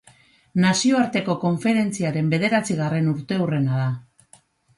Nazioarteko 0.61 1.35
konferentziaren 1.43 2.33
bederatzigarren 2.33 3.13
urteurrena 3.13 3.79
da. 3.85 4.41